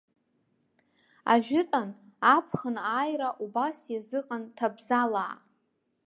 [1.33, 1.89] Ажәытәан
[2.35, 5.35] аԥхын ааира убас иазыҟан ҭабзалаа.